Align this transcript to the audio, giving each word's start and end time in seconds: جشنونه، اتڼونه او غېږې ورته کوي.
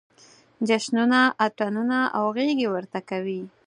جشنونه، 0.67 1.19
اتڼونه 1.45 1.99
او 2.17 2.25
غېږې 2.35 2.67
ورته 2.71 2.99
کوي. 3.09 3.41